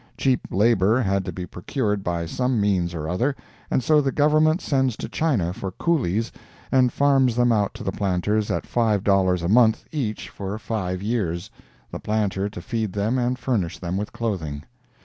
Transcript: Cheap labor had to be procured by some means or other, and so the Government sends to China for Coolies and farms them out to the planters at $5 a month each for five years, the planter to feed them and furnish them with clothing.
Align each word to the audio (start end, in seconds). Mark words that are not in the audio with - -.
Cheap 0.17 0.47
labor 0.49 0.99
had 0.99 1.23
to 1.25 1.31
be 1.31 1.45
procured 1.45 2.03
by 2.03 2.25
some 2.25 2.59
means 2.59 2.95
or 2.95 3.07
other, 3.07 3.35
and 3.69 3.83
so 3.83 4.01
the 4.01 4.11
Government 4.11 4.59
sends 4.59 4.97
to 4.97 5.07
China 5.07 5.53
for 5.53 5.69
Coolies 5.73 6.31
and 6.71 6.91
farms 6.91 7.35
them 7.35 7.51
out 7.51 7.75
to 7.75 7.83
the 7.83 7.91
planters 7.91 8.49
at 8.49 8.63
$5 8.63 9.43
a 9.43 9.47
month 9.47 9.85
each 9.91 10.27
for 10.29 10.57
five 10.57 11.03
years, 11.03 11.51
the 11.91 11.99
planter 11.99 12.49
to 12.49 12.61
feed 12.63 12.93
them 12.93 13.19
and 13.19 13.37
furnish 13.37 13.77
them 13.77 13.95
with 13.95 14.11
clothing. 14.11 14.63